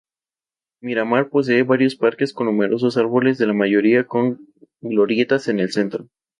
Miramar 0.81 1.29
posee 1.29 1.61
varios 1.61 1.95
parques 1.95 2.33
con 2.33 2.47
numerosos 2.47 2.97
árboles 2.97 3.39
la 3.39 3.53
mayoría 3.53 4.07
con 4.07 4.47
glorietas 4.81 5.47
en 5.47 5.59
el 5.59 5.71
centro. 5.71 6.07